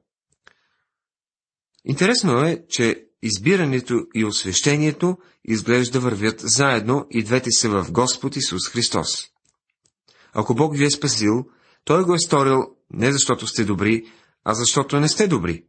Интересно 1.84 2.44
е, 2.44 2.64
че 2.68 3.06
избирането 3.22 4.06
и 4.14 4.24
освещението 4.24 5.18
изглежда 5.44 6.00
вървят 6.00 6.40
заедно 6.40 7.06
и 7.10 7.22
двете 7.22 7.50
са 7.50 7.68
в 7.68 7.92
Господ 7.92 8.36
Исус 8.36 8.68
Христос. 8.68 9.28
Ако 10.32 10.54
Бог 10.54 10.76
ви 10.76 10.84
е 10.84 10.90
спасил, 10.90 11.46
Той 11.84 12.04
го 12.04 12.14
е 12.14 12.18
сторил 12.18 12.76
не 12.92 13.12
защото 13.12 13.46
сте 13.46 13.64
добри, 13.64 14.12
а 14.44 14.54
защото 14.54 15.00
не 15.00 15.08
сте 15.08 15.26
добри. 15.26 15.64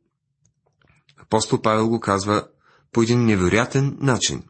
Апостол 1.18 1.62
Павел 1.62 1.90
го 1.90 2.00
казва 2.00 2.48
по 2.92 3.02
един 3.02 3.26
невероятен 3.26 3.98
начин. 4.02 4.44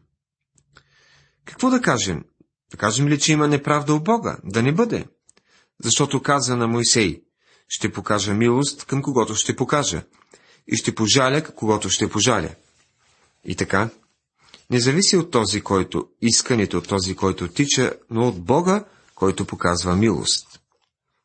Какво 1.44 1.70
да 1.70 1.80
кажем? 1.80 2.24
Да 2.70 2.76
кажем 2.76 3.08
ли, 3.08 3.18
че 3.18 3.32
има 3.32 3.48
неправда 3.48 3.94
у 3.94 4.00
Бога? 4.00 4.38
Да 4.44 4.62
не 4.62 4.72
бъде. 4.72 5.06
Защото 5.84 6.22
каза 6.22 6.56
на 6.56 6.68
Моисей, 6.68 7.22
ще 7.74 7.92
покажа 7.92 8.34
милост 8.34 8.84
към 8.84 9.02
когото 9.02 9.34
ще 9.34 9.56
покажа, 9.56 10.02
и 10.66 10.76
ще 10.76 10.94
пожаля 10.94 11.44
когото 11.44 11.90
ще 11.90 12.10
пожаля. 12.10 12.48
И 13.44 13.56
така, 13.56 13.90
не 14.70 14.80
зависи 14.80 15.16
от 15.16 15.30
този, 15.30 15.60
който 15.60 16.08
иска, 16.22 16.56
нито 16.56 16.78
от 16.78 16.88
този, 16.88 17.16
който 17.16 17.48
тича, 17.48 17.92
но 18.10 18.28
от 18.28 18.44
Бога, 18.44 18.84
който 19.14 19.44
показва 19.44 19.96
милост. 19.96 20.60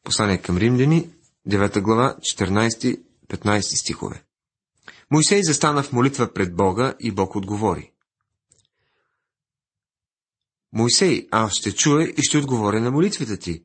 Послание 0.03 0.37
към 0.37 0.57
римляни, 0.57 1.09
9 1.47 1.81
глава, 1.81 2.15
14-15 2.21 3.61
стихове. 3.61 4.23
Моисей 5.11 5.43
застана 5.43 5.83
в 5.83 5.91
молитва 5.91 6.33
пред 6.33 6.55
Бога 6.55 6.93
и 6.99 7.11
Бог 7.11 7.35
отговори. 7.35 7.91
Моисей, 10.73 11.27
аз 11.31 11.53
ще 11.53 11.75
чуя 11.75 12.07
и 12.17 12.23
ще 12.23 12.37
отговоря 12.37 12.81
на 12.81 12.91
молитвите 12.91 13.37
ти. 13.37 13.63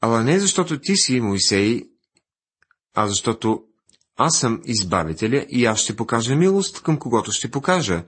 Ала 0.00 0.24
не 0.24 0.40
защото 0.40 0.80
ти 0.80 0.96
си 0.96 1.20
Моисей, 1.20 1.89
а 2.94 3.08
защото 3.08 3.62
аз 4.16 4.38
съм 4.38 4.60
избавителя 4.64 5.46
и 5.48 5.64
аз 5.66 5.80
ще 5.80 5.96
покажа 5.96 6.36
милост 6.36 6.82
към 6.82 6.98
когото 6.98 7.32
ще 7.32 7.50
покажа. 7.50 8.04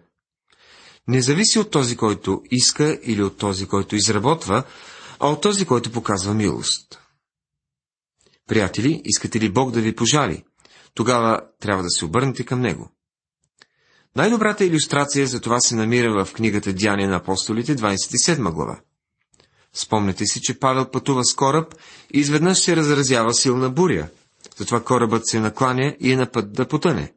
Не 1.09 1.23
зависи 1.23 1.59
от 1.59 1.71
този, 1.71 1.97
който 1.97 2.43
иска 2.51 2.99
или 3.03 3.23
от 3.23 3.39
този, 3.39 3.67
който 3.67 3.97
изработва, 3.97 4.65
а 5.19 5.29
от 5.29 5.41
този, 5.43 5.65
който 5.65 5.93
показва 5.93 6.35
милост. 6.35 7.01
Приятели, 8.49 9.03
искате 9.05 9.41
ли 9.41 9.53
Бог 9.53 9.71
да 9.71 9.81
ви 9.81 9.97
пожали? 9.97 10.45
Тогава 10.95 11.41
трябва 11.61 11.83
да 11.83 11.91
се 11.91 12.05
обърнете 12.05 12.45
към 12.45 12.61
Него. 12.61 12.91
Най-добрата 14.17 14.65
иллюстрация 14.65 15.27
за 15.27 15.41
това 15.41 15.61
се 15.61 15.75
намира 15.75 16.25
в 16.25 16.33
книгата 16.33 16.73
Дяния 16.73 17.09
на 17.09 17.17
апостолите, 17.17 17.77
27 17.77 18.53
глава. 18.53 18.81
Спомнете 19.75 20.27
си, 20.27 20.41
че 20.41 20.59
Павел 20.59 20.91
пътува 20.91 21.25
с 21.25 21.35
кораб 21.35 21.75
и 22.15 22.19
изведнъж 22.19 22.59
се 22.59 22.77
разразява 22.77 23.35
силна 23.35 23.71
буря. 23.71 24.09
Затова 24.63 24.85
корабът 24.85 25.27
се 25.27 25.41
накланя 25.41 25.97
и 26.01 26.13
е 26.13 26.17
на 26.17 26.31
път 26.31 26.53
да 26.53 26.69
потъне. 26.69 27.13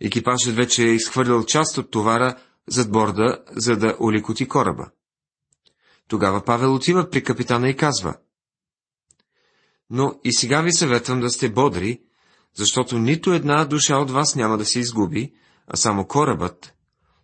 Екипажът 0.00 0.54
вече 0.54 0.82
е 0.84 0.94
изхвърлял 0.94 1.44
част 1.44 1.78
от 1.78 1.90
товара 1.90 2.36
зад 2.68 2.90
борда, 2.90 3.44
за 3.56 3.76
да 3.76 3.96
оликоти 4.00 4.48
кораба. 4.48 4.90
Тогава 6.08 6.44
Павел 6.44 6.74
отива 6.74 7.10
при 7.10 7.24
капитана 7.24 7.68
и 7.68 7.76
казва 7.76 8.14
Но 9.90 10.20
и 10.24 10.32
сега 10.32 10.62
ви 10.62 10.72
съветвам 10.72 11.20
да 11.20 11.30
сте 11.30 11.48
бодри, 11.48 12.00
защото 12.54 12.98
нито 12.98 13.32
една 13.32 13.64
душа 13.64 13.96
от 13.96 14.10
вас 14.10 14.34
няма 14.34 14.58
да 14.58 14.64
се 14.64 14.80
изгуби, 14.80 15.32
а 15.66 15.76
само 15.76 16.06
корабът, 16.06 16.74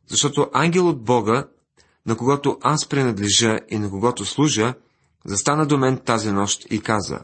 защото 0.06 0.50
ангел 0.52 0.88
от 0.88 1.04
Бога, 1.04 1.48
на 2.06 2.16
когото 2.16 2.58
аз 2.60 2.88
принадлежа 2.88 3.58
и 3.68 3.78
на 3.78 3.90
когото 3.90 4.24
служа, 4.24 4.74
застана 5.24 5.66
до 5.66 5.78
мен 5.78 5.98
тази 5.98 6.32
нощ 6.32 6.66
и 6.70 6.80
каза, 6.80 7.18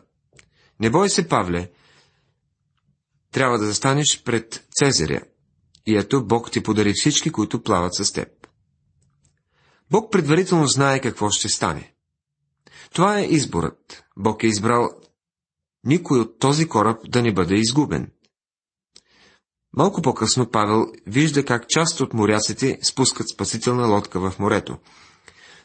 Не 0.81 0.91
бой 0.91 1.09
се, 1.09 1.29
Павле, 1.29 1.71
трябва 3.37 3.59
да 3.59 3.67
застанеш 3.67 4.23
пред 4.25 4.67
Цезаря, 4.71 5.23
и 5.87 5.97
ето 5.97 6.27
Бог 6.27 6.51
ти 6.51 6.63
подари 6.63 6.93
всички, 6.95 7.33
които 7.33 7.63
плават 7.63 7.95
с 7.95 8.13
теб. 8.13 8.29
Бог 9.91 10.13
предварително 10.13 10.67
знае 10.67 11.01
какво 11.01 11.31
ще 11.31 11.49
стане. 11.49 11.95
Това 12.93 13.19
е 13.19 13.25
изборът. 13.25 14.05
Бог 14.17 14.43
е 14.43 14.47
избрал 14.47 14.89
никой 15.85 16.21
от 16.21 16.39
този 16.39 16.69
кораб 16.69 16.99
да 17.09 17.23
не 17.23 17.35
бъде 17.35 17.55
изгубен. 17.55 18.13
Малко 19.73 20.03
по-късно 20.03 20.51
Павел 20.51 20.87
вижда 21.07 21.45
как 21.45 21.69
част 21.69 22.01
от 22.01 22.15
моряците 22.15 22.79
спускат 22.83 23.29
спасителна 23.29 23.87
лодка 23.87 24.31
в 24.31 24.39
морето. 24.39 24.79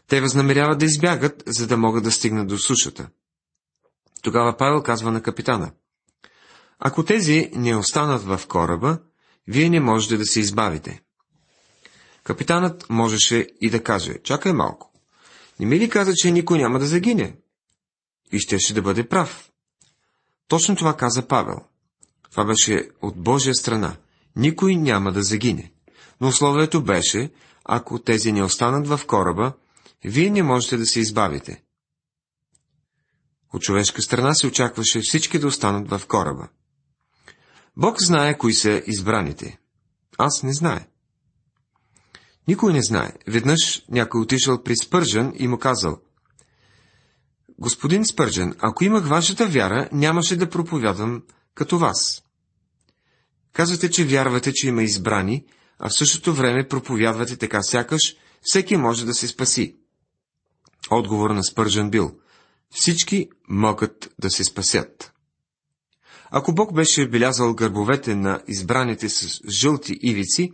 Те 0.07 0.21
възнамеряват 0.21 0.79
да 0.79 0.85
избягат, 0.85 1.43
за 1.47 1.67
да 1.67 1.77
могат 1.77 2.03
да 2.03 2.11
стигнат 2.11 2.47
до 2.47 2.57
сушата. 2.57 3.09
Тогава 4.21 4.57
Павел 4.57 4.83
казва 4.83 5.11
на 5.11 5.23
капитана. 5.23 5.71
Ако 6.83 7.05
тези 7.05 7.51
не 7.53 7.75
останат 7.75 8.23
в 8.23 8.41
кораба, 8.47 8.99
вие 9.47 9.69
не 9.69 9.79
можете 9.79 10.17
да 10.17 10.25
се 10.25 10.39
избавите. 10.39 11.01
Капитанът 12.23 12.89
можеше 12.89 13.47
и 13.61 13.69
да 13.69 13.83
каже, 13.83 14.19
чакай 14.23 14.53
малко. 14.53 14.91
Не 15.59 15.65
ми 15.65 15.79
ли 15.79 15.89
каза, 15.89 16.13
че 16.15 16.31
никой 16.31 16.57
няма 16.57 16.79
да 16.79 16.85
загине? 16.85 17.35
И 18.31 18.39
щеше 18.39 18.73
да 18.73 18.81
бъде 18.81 19.07
прав. 19.07 19.51
Точно 20.47 20.75
това 20.75 20.97
каза 20.97 21.27
Павел. 21.27 21.59
Това 22.31 22.45
беше 22.45 22.89
от 23.01 23.17
Божия 23.17 23.55
страна. 23.55 23.95
Никой 24.35 24.75
няма 24.75 25.11
да 25.11 25.23
загине. 25.23 25.71
Но 26.21 26.27
условието 26.27 26.83
беше, 26.83 27.29
ако 27.65 27.99
тези 27.99 28.31
не 28.31 28.43
останат 28.43 28.87
в 28.87 29.01
кораба, 29.07 29.53
вие 30.03 30.29
не 30.29 30.43
можете 30.43 30.77
да 30.77 30.85
се 30.85 30.99
избавите. 30.99 31.63
От 33.53 33.61
човешка 33.61 34.01
страна 34.01 34.33
се 34.33 34.47
очакваше 34.47 35.01
всички 35.01 35.39
да 35.39 35.47
останат 35.47 35.89
в 35.89 36.07
кораба. 36.07 36.47
Бог 37.77 38.01
знае 38.01 38.37
кои 38.37 38.53
са 38.53 38.83
избраните. 38.87 39.59
Аз 40.17 40.43
не 40.43 40.53
знае. 40.53 40.87
Никой 42.47 42.73
не 42.73 42.83
знае. 42.83 43.11
Веднъж 43.27 43.83
някой 43.89 44.21
отишъл 44.21 44.63
при 44.63 44.77
Спържен 44.77 45.33
и 45.39 45.47
му 45.47 45.57
казал, 45.57 46.01
Господин 47.59 48.05
Спържен, 48.05 48.55
ако 48.59 48.83
имах 48.83 49.07
вашата 49.07 49.47
вяра, 49.47 49.89
нямаше 49.91 50.37
да 50.37 50.49
проповядам 50.49 51.23
като 51.55 51.77
вас. 51.77 52.23
Казвате, 53.53 53.91
че 53.91 54.05
вярвате, 54.05 54.53
че 54.53 54.67
има 54.67 54.83
избрани, 54.83 55.45
а 55.79 55.89
в 55.89 55.97
същото 55.97 56.33
време 56.33 56.67
проповядвате 56.67 57.37
така 57.37 57.61
сякаш, 57.61 58.15
всеки 58.41 58.77
може 58.77 59.05
да 59.05 59.13
се 59.13 59.27
спаси. 59.27 59.75
Отговор 60.89 61.29
на 61.29 61.43
Спържен 61.43 61.89
бил, 61.89 62.11
всички 62.69 63.29
могат 63.49 64.13
да 64.19 64.29
се 64.29 64.43
спасят. 64.43 65.10
Ако 66.31 66.53
Бог 66.53 66.73
беше 66.73 67.09
белязал 67.09 67.53
гърбовете 67.53 68.15
на 68.15 68.41
избраните 68.47 69.09
с 69.09 69.41
жълти 69.49 69.99
ивици, 70.01 70.53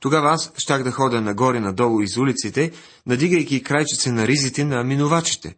тогава 0.00 0.30
аз 0.30 0.52
щях 0.56 0.82
да 0.82 0.90
ходя 0.90 1.20
нагоре-надолу 1.20 2.00
из 2.00 2.16
улиците, 2.16 2.72
надигайки 3.06 3.62
крайчице 3.62 4.12
на 4.12 4.26
ризите 4.26 4.64
на 4.64 4.84
минувачите, 4.84 5.56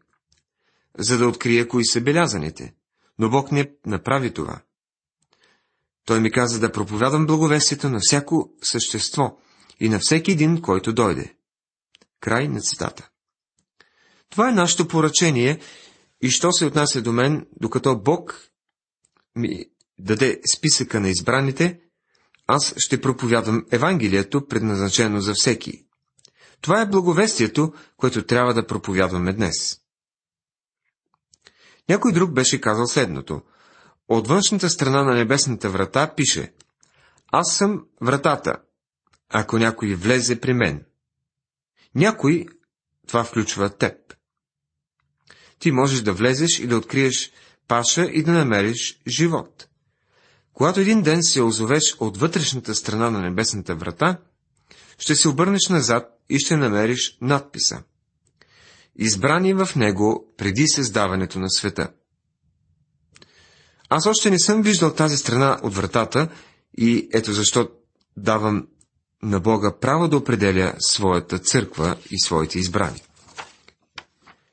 за 0.99 1.19
да 1.19 1.29
открия 1.29 1.69
кои 1.69 1.85
са 1.85 2.01
белязаните. 2.01 2.75
Но 3.19 3.31
Бог 3.31 3.53
не 3.53 3.71
направи 3.87 4.35
това. 4.35 4.61
Той 6.05 6.21
ми 6.21 6.31
каза 6.31 6.61
да 6.61 6.73
проповядам 6.73 7.27
благовестието 7.27 7.91
на 7.91 7.99
всяко 8.03 8.51
същество 8.63 9.39
и 9.81 9.89
на 9.89 9.99
всеки 9.99 10.31
един, 10.33 10.63
който 10.63 10.93
дойде. 10.93 11.35
Край 12.21 12.49
на 12.49 12.61
цитата. 12.61 13.09
Това 14.31 14.49
е 14.49 14.53
нашето 14.53 14.89
поръчение 14.89 15.61
и 16.21 16.31
що 16.31 16.53
се 16.53 16.65
отнася 16.65 17.03
до 17.03 17.13
мен, 17.13 17.47
докато 17.61 17.99
Бог 17.99 18.52
ми 19.37 19.65
даде 19.99 20.41
списъка 20.57 21.01
на 21.01 21.09
избраните, 21.09 21.81
аз 22.47 22.75
ще 22.77 23.01
проповядам 23.01 23.67
Евангелието, 23.71 24.47
предназначено 24.47 25.21
за 25.21 25.33
всеки. 25.35 25.87
Това 26.61 26.81
е 26.81 26.89
благовестието, 26.89 27.73
което 27.97 28.27
трябва 28.27 28.55
да 28.55 28.67
проповядваме 28.67 29.33
днес. 29.33 29.81
Някой 31.89 32.13
друг 32.13 32.33
беше 32.33 32.61
казал 32.61 32.87
следното. 32.87 33.43
От 34.09 34.29
външната 34.29 34.71
страна 34.71 35.03
на 35.03 35.15
небесната 35.15 35.71
врата 35.71 36.15
пише 36.15 36.53
Аз 37.33 37.57
съм 37.57 37.87
вратата, 38.01 38.57
ако 39.29 39.59
някой 39.59 39.95
влезе 39.95 40.41
при 40.41 40.55
мен. 40.55 40.85
Някой, 41.95 42.47
това 43.07 43.25
включва 43.25 43.77
теб. 43.77 43.95
Ти 45.59 45.73
можеш 45.73 46.01
да 46.01 46.13
влезеш 46.13 46.59
и 46.59 46.67
да 46.67 46.77
откриеш 46.77 47.33
паша 47.69 48.05
и 48.05 48.23
да 48.23 48.33
намериш 48.33 49.01
живот. 49.09 49.69
Когато 50.53 50.81
един 50.81 51.03
ден 51.03 51.23
се 51.23 51.43
озовеш 51.43 51.97
от 52.01 52.17
вътрешната 52.17 52.75
страна 52.75 53.11
на 53.11 53.21
небесната 53.21 53.75
врата, 53.75 54.19
ще 54.99 55.15
се 55.15 55.29
обърнеш 55.29 55.69
назад 55.69 56.19
и 56.29 56.39
ще 56.39 56.57
намериш 56.57 57.19
надписа. 57.21 57.83
Избрани 58.97 59.55
в 59.55 59.69
него 59.77 60.35
преди 60.37 60.69
създаването 60.69 61.39
на 61.39 61.51
света. 61.51 61.89
Аз 63.89 64.07
още 64.07 64.31
не 64.31 64.39
съм 64.39 64.63
виждал 64.63 64.95
тази 64.95 65.17
страна 65.17 65.61
от 65.63 65.75
вратата 65.75 66.29
и 66.79 67.09
ето 67.13 67.33
защо 67.33 67.69
давам 68.17 68.67
на 69.23 69.41
Бога 69.41 69.73
право 69.81 70.09
да 70.09 70.17
определя 70.17 70.75
своята 70.79 71.39
църква 71.39 71.97
и 72.11 72.21
своите 72.21 72.59
избрани. 72.59 73.03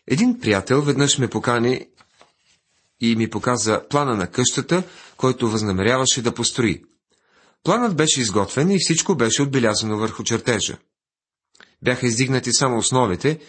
Един 0.08 0.40
приятел 0.40 0.82
веднъж 0.82 1.18
ме 1.18 1.28
покани 1.28 1.88
и 3.02 3.16
ми 3.16 3.30
показа 3.30 3.88
плана 3.88 4.16
на 4.16 4.28
къщата, 4.28 4.84
който 5.18 5.50
възнамеряваше 5.50 6.22
да 6.22 6.34
построи. 6.34 6.84
Планът 7.64 7.96
беше 7.96 8.22
изготвен 8.22 8.72
и 8.72 8.80
всичко 8.80 9.16
беше 9.16 9.42
отбелязано 9.42 9.98
върху 9.98 10.24
чертежа. 10.24 10.78
Бяха 11.84 12.08
издигнати 12.08 12.54
само 12.54 12.78
основите, 12.78 13.40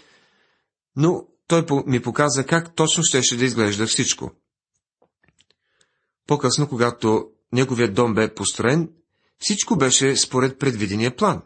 но 0.96 1.26
той 1.46 1.64
ми 1.86 2.02
показа 2.02 2.44
как 2.44 2.74
точно 2.74 3.02
щеше 3.04 3.36
да 3.36 3.44
изглежда 3.44 3.86
всичко. 3.86 4.30
По-късно, 6.26 6.68
когато 6.68 7.26
неговият 7.52 7.94
дом 7.94 8.14
бе 8.14 8.34
построен, 8.34 8.90
всичко 9.38 9.76
беше 9.76 10.16
според 10.16 10.58
предвидения 10.58 11.16
план. 11.16 11.42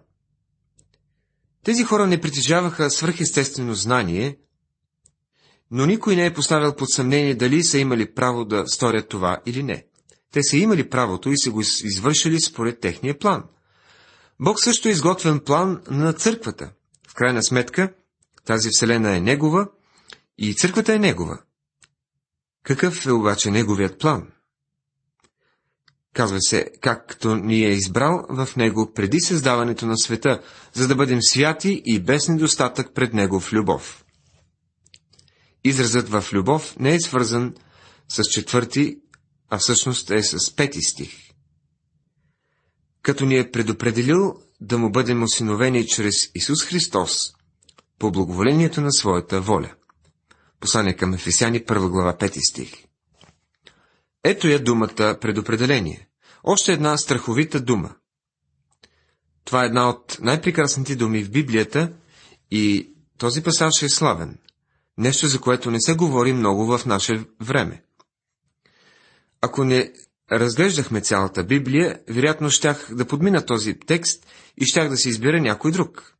Тези 1.64 1.84
хора 1.84 2.06
не 2.06 2.20
притежаваха 2.20 2.90
свръхестествено 2.90 3.74
знание, 3.74 4.38
но 5.70 5.86
никой 5.86 6.16
не 6.16 6.26
е 6.26 6.34
поставил 6.34 6.74
под 6.74 6.90
съмнение 6.90 7.34
дали 7.34 7.64
са 7.64 7.78
имали 7.78 8.14
право 8.14 8.44
да 8.44 8.66
сторят 8.66 9.08
това 9.08 9.40
или 9.46 9.62
не. 9.62 9.84
Те 10.32 10.42
са 10.42 10.56
имали 10.56 10.88
правото 10.88 11.30
и 11.30 11.38
са 11.38 11.50
го 11.50 11.60
извършили 11.60 12.40
според 12.40 12.80
техния 12.80 13.18
план. 13.18 13.44
Бог 14.40 14.60
също 14.60 14.88
е 14.88 14.90
изготвен 14.90 15.40
план 15.40 15.82
на 15.90 16.12
църквата. 16.12 16.70
В 17.08 17.14
крайна 17.14 17.42
сметка, 17.42 17.92
тази 18.44 18.68
вселена 18.72 19.16
е 19.16 19.20
негова 19.20 19.68
и 20.38 20.54
църквата 20.54 20.94
е 20.94 20.98
негова. 20.98 21.38
Какъв 22.62 23.06
е 23.06 23.12
обаче 23.12 23.50
неговият 23.50 23.98
план? 23.98 24.28
Казва 26.12 26.40
се, 26.40 26.70
както 26.80 27.36
ни 27.36 27.64
е 27.64 27.70
избрал 27.70 28.26
в 28.28 28.48
Него 28.56 28.92
преди 28.94 29.20
създаването 29.20 29.86
на 29.86 29.98
света, 29.98 30.42
за 30.72 30.88
да 30.88 30.94
бъдем 30.94 31.18
святи 31.22 31.82
и 31.84 32.00
без 32.00 32.28
недостатък 32.28 32.94
пред 32.94 33.14
Него 33.14 33.40
в 33.40 33.52
любов. 33.52 34.03
Изразът 35.64 36.08
в 36.08 36.24
любов 36.32 36.76
не 36.78 36.94
е 36.94 37.00
свързан 37.00 37.54
с 38.08 38.22
четвърти, 38.24 38.98
а 39.50 39.58
всъщност 39.58 40.10
е 40.10 40.22
с 40.22 40.56
пети 40.56 40.82
стих. 40.82 41.30
Като 43.02 43.24
ни 43.24 43.38
е 43.38 43.50
предопределил 43.50 44.34
да 44.60 44.78
му 44.78 44.92
бъдем 44.92 45.22
осиновени 45.22 45.86
чрез 45.86 46.14
Исус 46.34 46.64
Христос, 46.64 47.34
по 47.98 48.12
благоволението 48.12 48.80
на 48.80 48.92
своята 48.92 49.40
воля. 49.40 49.74
Послание 50.60 50.96
към 50.96 51.14
Ефесяни, 51.14 51.60
1 51.60 51.88
глава, 51.88 52.16
5 52.18 52.50
стих. 52.50 52.72
Ето 54.24 54.48
я 54.48 54.64
думата 54.64 55.18
предопределение. 55.20 56.08
Още 56.44 56.72
една 56.72 56.96
страховита 56.96 57.60
дума. 57.60 57.94
Това 59.44 59.62
е 59.62 59.66
една 59.66 59.88
от 59.88 60.18
най-прекрасните 60.20 60.96
думи 60.96 61.24
в 61.24 61.30
Библията 61.30 61.92
и 62.50 62.94
този 63.18 63.42
пасаж 63.42 63.82
е 63.82 63.88
славен. 63.88 64.38
Нещо, 64.98 65.26
за 65.26 65.40
което 65.40 65.70
не 65.70 65.80
се 65.80 65.94
говори 65.94 66.32
много 66.32 66.66
в 66.66 66.86
наше 66.86 67.24
време. 67.40 67.82
Ако 69.40 69.64
не 69.64 69.92
разглеждахме 70.32 71.00
цялата 71.00 71.44
Библия, 71.44 72.00
вероятно 72.08 72.50
щях 72.50 72.94
да 72.94 73.06
подмина 73.06 73.46
този 73.46 73.78
текст 73.78 74.26
и 74.56 74.66
щях 74.66 74.88
да 74.88 74.96
се 74.96 75.08
избера 75.08 75.40
някой 75.40 75.70
друг. 75.70 76.16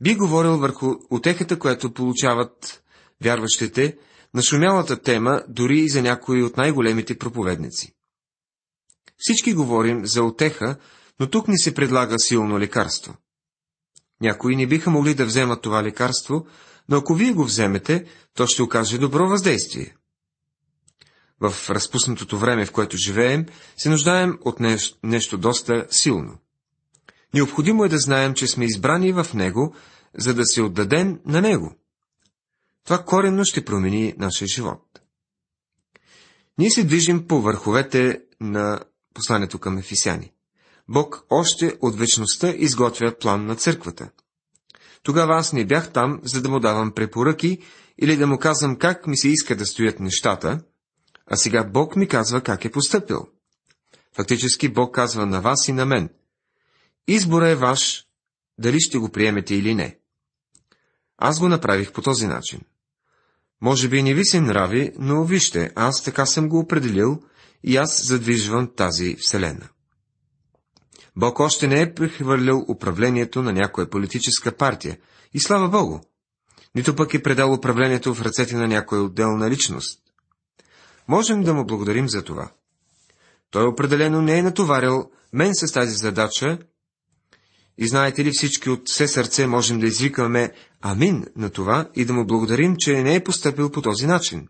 Би 0.00 0.14
говорил 0.14 0.58
върху 0.58 0.94
отехата, 1.10 1.58
която 1.58 1.94
получават 1.94 2.82
вярващите, 3.22 3.96
на 4.34 4.42
шумялата 4.42 5.02
тема 5.02 5.42
дори 5.48 5.78
и 5.78 5.88
за 5.88 6.02
някои 6.02 6.42
от 6.42 6.56
най-големите 6.56 7.18
проповедници. 7.18 7.94
Всички 9.18 9.54
говорим 9.54 10.06
за 10.06 10.22
отеха, 10.22 10.76
но 11.20 11.30
тук 11.30 11.48
ни 11.48 11.58
се 11.58 11.74
предлага 11.74 12.18
силно 12.18 12.58
лекарство. 12.58 13.16
Някои 14.20 14.56
не 14.56 14.66
биха 14.66 14.90
могли 14.90 15.14
да 15.14 15.26
вземат 15.26 15.62
това 15.62 15.82
лекарство, 15.82 16.46
но 16.88 16.96
ако 16.96 17.14
вие 17.14 17.32
го 17.32 17.44
вземете, 17.44 18.04
то 18.34 18.46
ще 18.46 18.62
окаже 18.62 18.98
добро 18.98 19.28
въздействие. 19.28 19.96
В 21.40 21.70
разпуснатото 21.70 22.38
време, 22.38 22.66
в 22.66 22.72
което 22.72 22.96
живеем, 22.96 23.46
се 23.76 23.88
нуждаем 23.88 24.38
от 24.44 24.60
нещо, 24.60 24.98
нещо 25.02 25.38
доста 25.38 25.86
силно. 25.90 26.38
Необходимо 27.34 27.84
е 27.84 27.88
да 27.88 27.98
знаем, 27.98 28.34
че 28.34 28.46
сме 28.46 28.64
избрани 28.64 29.12
в 29.12 29.26
Него, 29.34 29.74
за 30.18 30.34
да 30.34 30.44
се 30.44 30.62
отдадем 30.62 31.20
на 31.26 31.40
Него. 31.40 31.74
Това 32.84 33.04
коренно 33.04 33.44
ще 33.44 33.64
промени 33.64 34.14
нашия 34.18 34.48
живот. 34.48 35.00
Ние 36.58 36.70
се 36.70 36.84
движим 36.84 37.26
по 37.26 37.40
върховете 37.40 38.22
на 38.40 38.80
посланието 39.14 39.58
към 39.58 39.78
Ефисяни. 39.78 40.32
Бог 40.88 41.26
още 41.30 41.78
от 41.80 41.98
вечността 41.98 42.50
изготвя 42.50 43.18
план 43.18 43.46
на 43.46 43.56
църквата. 43.56 44.10
Тогава 45.04 45.36
аз 45.36 45.52
не 45.52 45.66
бях 45.66 45.92
там, 45.92 46.20
за 46.22 46.42
да 46.42 46.48
му 46.48 46.60
давам 46.60 46.92
препоръки 46.92 47.58
или 47.98 48.16
да 48.16 48.26
му 48.26 48.38
казвам 48.38 48.76
как 48.76 49.06
ми 49.06 49.16
се 49.16 49.28
иска 49.28 49.56
да 49.56 49.66
стоят 49.66 50.00
нещата, 50.00 50.60
а 51.26 51.36
сега 51.36 51.64
Бог 51.64 51.96
ми 51.96 52.08
казва 52.08 52.40
как 52.40 52.64
е 52.64 52.70
поступил. 52.70 53.26
Фактически 54.16 54.68
Бог 54.68 54.94
казва 54.94 55.26
на 55.26 55.40
вас 55.40 55.68
и 55.68 55.72
на 55.72 55.86
мен. 55.86 56.08
Избора 57.08 57.48
е 57.48 57.54
ваш, 57.54 58.06
дали 58.58 58.80
ще 58.80 58.98
го 58.98 59.08
приемете 59.08 59.54
или 59.54 59.74
не. 59.74 59.98
Аз 61.18 61.38
го 61.38 61.48
направих 61.48 61.92
по 61.92 62.02
този 62.02 62.26
начин. 62.26 62.60
Може 63.60 63.88
би 63.88 64.02
не 64.02 64.14
ви 64.14 64.24
се 64.24 64.40
нрави, 64.40 64.92
но 64.98 65.24
вижте, 65.24 65.72
аз 65.76 66.02
така 66.02 66.26
съм 66.26 66.48
го 66.48 66.58
определил 66.58 67.22
и 67.62 67.76
аз 67.76 68.06
задвижвам 68.06 68.74
тази 68.76 69.16
вселена. 69.16 69.68
Бог 71.16 71.40
още 71.40 71.66
не 71.68 71.80
е 71.80 71.94
прехвърлял 71.94 72.64
управлението 72.68 73.42
на 73.42 73.52
някоя 73.52 73.90
политическа 73.90 74.56
партия. 74.56 74.98
И 75.34 75.40
слава 75.40 75.68
Богу! 75.68 76.00
Нито 76.74 76.96
пък 76.96 77.14
е 77.14 77.22
предал 77.22 77.52
управлението 77.52 78.14
в 78.14 78.22
ръцете 78.22 78.56
на 78.56 78.68
някоя 78.68 79.02
отделна 79.02 79.50
личност. 79.50 80.00
Можем 81.08 81.42
да 81.42 81.54
му 81.54 81.66
благодарим 81.66 82.08
за 82.08 82.22
това. 82.22 82.50
Той 83.50 83.66
определено 83.66 84.22
не 84.22 84.38
е 84.38 84.42
натоварил 84.42 85.10
мен 85.32 85.54
с 85.54 85.72
тази 85.72 85.94
задача 85.94 86.58
и 87.78 87.88
знаете 87.88 88.24
ли 88.24 88.30
всички 88.32 88.70
от 88.70 88.88
все 88.88 89.08
сърце 89.08 89.46
можем 89.46 89.80
да 89.80 89.86
извикаме 89.86 90.52
амин 90.80 91.24
на 91.36 91.50
това 91.50 91.88
и 91.94 92.04
да 92.04 92.12
му 92.12 92.26
благодарим, 92.26 92.76
че 92.78 93.02
не 93.02 93.14
е 93.14 93.24
поступил 93.24 93.70
по 93.70 93.82
този 93.82 94.06
начин. 94.06 94.48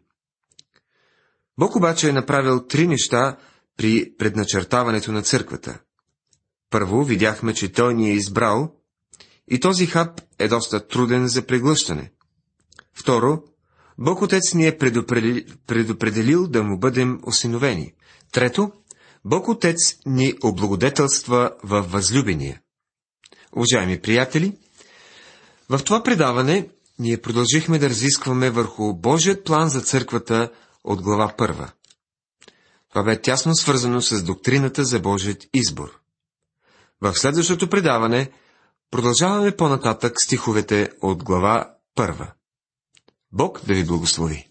Бог 1.58 1.76
обаче 1.76 2.08
е 2.08 2.12
направил 2.12 2.66
три 2.66 2.86
неща 2.86 3.36
при 3.76 4.12
предначертаването 4.18 5.12
на 5.12 5.22
църквата. 5.22 5.78
Първо, 6.74 7.04
видяхме, 7.04 7.54
че 7.54 7.72
Той 7.72 7.94
ни 7.94 8.10
е 8.10 8.14
избрал 8.14 8.74
и 9.50 9.60
този 9.60 9.86
хаб 9.86 10.20
е 10.38 10.48
доста 10.48 10.86
труден 10.86 11.28
за 11.28 11.46
преглъщане. 11.46 12.12
Второ, 12.94 13.42
Бог 13.98 14.22
Отец 14.22 14.54
ни 14.54 14.66
е 14.66 14.78
предопределил, 15.66 16.48
да 16.48 16.62
му 16.62 16.78
бъдем 16.78 17.20
осиновени. 17.22 17.92
Трето, 18.32 18.72
Бог 19.24 19.48
Отец 19.48 19.76
ни 20.06 20.34
облагодетелства 20.42 21.50
във 21.62 21.92
възлюбения. 21.92 22.60
Уважаеми 23.56 24.00
приятели, 24.00 24.58
в 25.68 25.80
това 25.84 26.02
предаване 26.02 26.68
ние 26.98 27.20
продължихме 27.20 27.78
да 27.78 27.88
разискваме 27.88 28.50
върху 28.50 28.94
Божият 28.94 29.44
план 29.44 29.68
за 29.68 29.80
църквата 29.80 30.50
от 30.84 31.02
глава 31.02 31.34
първа. 31.36 31.72
Това 32.88 33.02
бе 33.02 33.20
тясно 33.20 33.54
свързано 33.54 34.02
с 34.02 34.22
доктрината 34.22 34.84
за 34.84 35.00
Божият 35.00 35.46
избор. 35.54 36.03
В 37.04 37.14
следващото 37.14 37.70
предаване 37.70 38.30
продължаваме 38.90 39.56
по-нататък 39.56 40.22
стиховете 40.22 40.90
от 41.02 41.24
глава 41.24 41.74
първа. 41.94 42.32
Бог 43.32 43.60
да 43.66 43.74
ви 43.74 43.84
благослови! 43.84 44.48